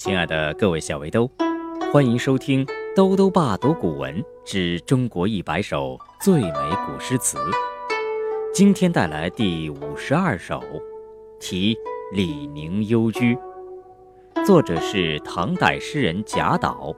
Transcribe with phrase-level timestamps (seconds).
[0.00, 1.30] 亲爱的各位小围兜，
[1.92, 2.64] 欢迎收听
[2.96, 6.50] 《兜兜爸读古文之中国一百首最美
[6.86, 7.36] 古诗词》。
[8.54, 10.58] 今天带来第五十二首，
[11.38, 11.74] 题
[12.16, 13.36] 《李宁幽居》，
[14.46, 16.94] 作者是唐代诗人贾岛。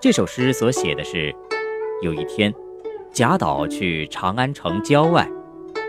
[0.00, 1.32] 这首诗所写的是，
[2.02, 2.52] 有一天，
[3.12, 5.24] 贾岛去长安城郊外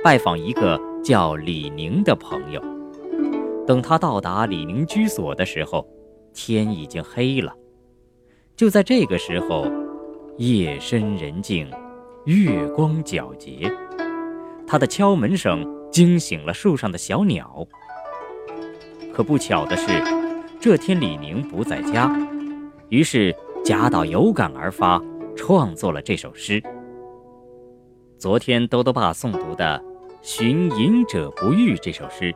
[0.04, 2.61] 拜访一个叫李宁的朋友。
[3.68, 5.88] 等他到达李宁居所的时候，
[6.34, 7.53] 天已经黑了。
[8.55, 9.66] 就在这个时候，
[10.38, 11.70] 夜深人静，
[12.26, 13.71] 月光皎洁，
[14.67, 17.66] 他的敲门声惊醒了树上的小鸟。
[19.12, 19.88] 可不巧的是，
[20.59, 22.16] 这天李宁不在家，
[22.90, 25.02] 于是贾岛有感而发，
[25.35, 26.62] 创作了这首诗。
[28.18, 29.79] 昨天兜兜爸诵读的
[30.21, 32.34] 《寻隐者不遇》这首诗。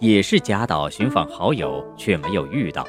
[0.00, 2.86] 也是贾岛寻访好友却没有遇到，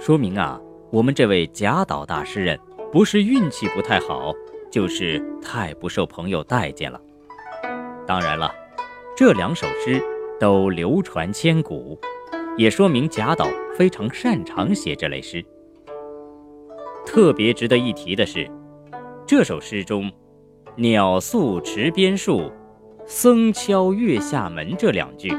[0.00, 2.58] 说明啊，我们这位贾岛大诗人
[2.90, 4.34] 不是运气不太好，
[4.68, 7.00] 就是太不受朋友待见了。
[8.08, 8.52] 当然了，
[9.16, 10.02] 这两首诗
[10.40, 11.96] 都流传千古，
[12.56, 13.46] 也说明贾岛
[13.78, 15.44] 非常擅长写这类诗。
[17.06, 18.50] 特别值得一提的是，
[19.24, 20.10] 这首诗中
[20.74, 22.50] “鸟宿池边树，
[23.06, 25.32] 僧敲月下门”这两句。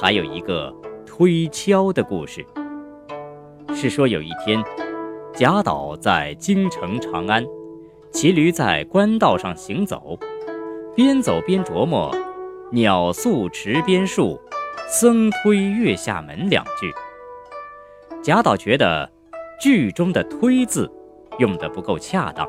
[0.00, 0.72] 还有一个
[1.04, 2.46] 推敲的故事，
[3.74, 4.62] 是说有一天，
[5.34, 7.44] 贾岛在京城长安，
[8.12, 10.16] 骑驴在官道上行走，
[10.94, 12.14] 边走边琢磨
[12.70, 14.40] “鸟宿池边树，
[14.88, 16.92] 僧推月下门”两句。
[18.22, 19.10] 贾岛觉得
[19.60, 20.88] 句中的“推”字
[21.40, 22.48] 用得不够恰当，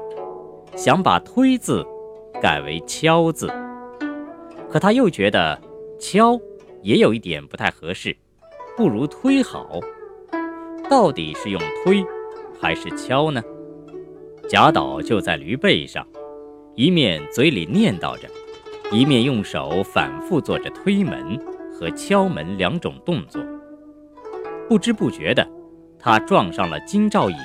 [0.75, 1.83] 想把“推”字
[2.39, 3.51] 改为“敲”字，
[4.69, 5.59] 可他又觉得
[5.99, 6.39] “敲”。
[6.81, 8.15] 也有一点不太合适，
[8.77, 9.79] 不如推好。
[10.89, 12.03] 到底是用推
[12.59, 13.41] 还是敲呢？
[14.49, 16.07] 贾岛就在驴背上，
[16.75, 18.27] 一面嘴里念叨着，
[18.91, 21.39] 一面用手反复做着推门
[21.71, 23.43] 和敲门两种动作。
[24.67, 25.47] 不知不觉的，
[25.99, 27.37] 他撞上了金兆尹，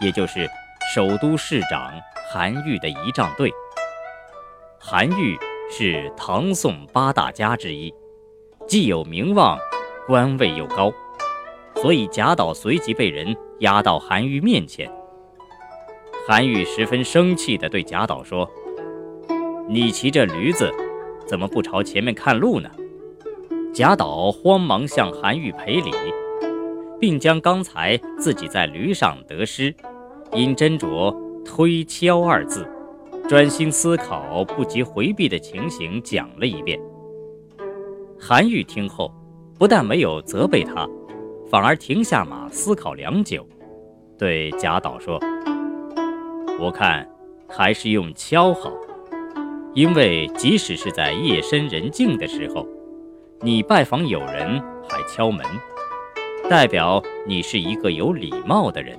[0.00, 0.48] 也就是
[0.94, 1.92] 首都市长
[2.32, 3.52] 韩愈的仪仗队。
[4.80, 5.36] 韩愈
[5.70, 7.92] 是唐宋八大家之一。
[8.68, 9.58] 既有名望，
[10.06, 10.92] 官位又高，
[11.76, 14.86] 所以贾岛随即被人押到韩愈面前。
[16.28, 18.46] 韩愈十分生气地对贾岛说
[19.70, 20.70] ：“你骑着驴子，
[21.26, 22.68] 怎么不朝前面看路呢？”
[23.72, 25.90] 贾岛慌忙向韩愈赔礼，
[27.00, 29.74] 并将刚才自己在驴上得失，
[30.34, 32.68] 因斟酌“推敲”二字，
[33.26, 36.78] 专心思考不及回避的情形讲了一遍。
[38.28, 39.10] 韩愈听后，
[39.58, 40.86] 不但没有责备他，
[41.50, 43.48] 反而停下马思考良久，
[44.18, 45.18] 对贾岛说
[46.60, 47.08] ：“我看
[47.48, 48.70] 还是用敲好，
[49.72, 52.68] 因为即使是在夜深人静的时候，
[53.40, 55.42] 你拜访友人还敲门，
[56.50, 58.94] 代表你是一个有礼貌的人，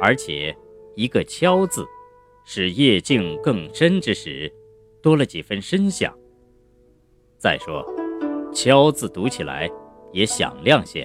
[0.00, 0.56] 而且
[0.94, 1.84] 一个敲字，
[2.44, 4.48] 使夜静更深之时，
[5.02, 6.16] 多了几分声响。
[7.36, 7.84] 再说。”
[8.52, 9.68] 敲字读起来
[10.12, 11.04] 也响亮些。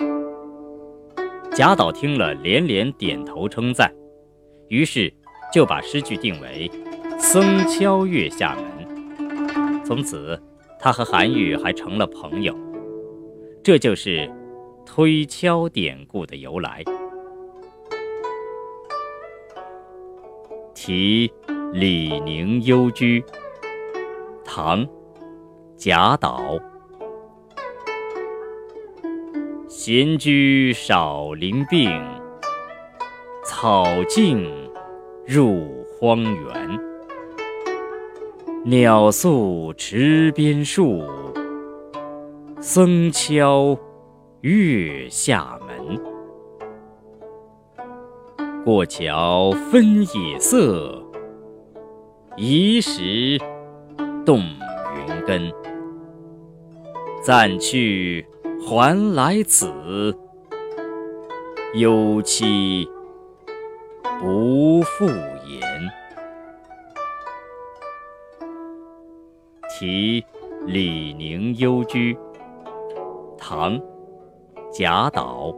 [1.54, 3.94] 贾岛听了，连连点头称赞，
[4.68, 5.14] 于是
[5.54, 6.70] 就把诗句定为
[7.18, 9.84] “僧敲月下门”。
[9.86, 10.42] 从此，
[10.80, 12.54] 他和韩愈还成了朋友。
[13.64, 14.30] 这就是
[14.86, 16.84] 推敲典故的由来。
[20.74, 21.32] 题
[21.74, 23.24] 李宁幽居，
[24.44, 24.86] 唐，
[25.78, 26.60] 贾岛。
[29.88, 31.92] 闲居少林病，
[33.44, 34.44] 草径
[35.28, 36.80] 入荒原。
[38.64, 41.04] 鸟宿池边树，
[42.60, 43.78] 僧敲
[44.42, 46.02] 月下门。
[48.66, 51.00] 过桥分野色，
[52.36, 53.38] 移石
[54.26, 55.54] 动云根。
[57.22, 58.26] 暂去。
[58.62, 60.16] 还来此，
[61.74, 62.88] 有期
[64.20, 65.62] 不复言。
[69.70, 70.24] 题
[70.66, 72.18] 李宁幽居，
[73.38, 73.78] 唐·
[74.72, 75.56] 贾岛。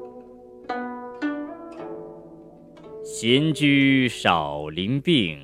[3.03, 5.39] 闲居少林病，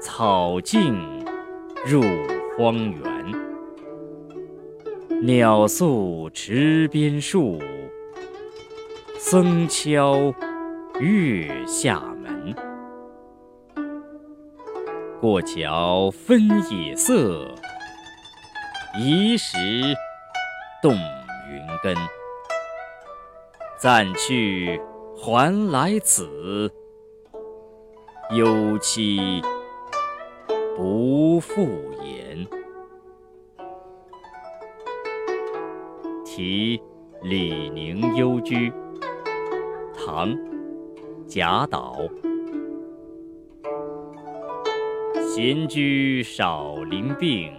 [0.00, 0.94] 草径
[1.86, 2.02] 入
[2.56, 3.47] 荒原。
[5.20, 7.60] 鸟宿池边树，
[9.18, 10.32] 僧敲
[11.00, 12.54] 月下门。
[15.20, 17.52] 过桥分野色，
[18.96, 19.58] 移时
[20.80, 21.96] 动云根。
[23.76, 24.80] 暂去
[25.16, 26.72] 还来此，
[28.30, 29.42] 幽期
[30.76, 31.64] 不复
[32.04, 32.17] 言。
[36.38, 36.80] 题
[37.24, 38.72] 李宁幽居，
[39.92, 40.30] 唐·
[41.26, 41.98] 贾岛。
[45.26, 47.52] 闲居少林病，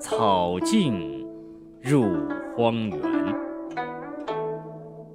[0.00, 1.28] 草径
[1.82, 2.06] 入
[2.56, 2.98] 荒原。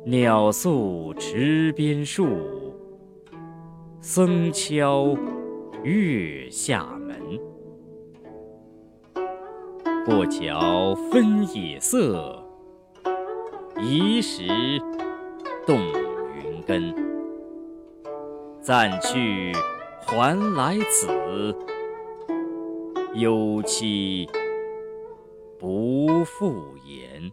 [0.06, 2.28] 鸟宿池边树，
[4.02, 5.18] 僧敲
[5.82, 7.09] 月下门。
[10.06, 12.44] 过桥分野色，
[13.80, 14.48] 移时
[15.68, 15.78] 动
[16.36, 16.94] 云根。
[18.62, 19.52] 暂去
[20.02, 21.56] 还来此，
[23.14, 24.28] 幽期
[25.60, 27.32] 不复言。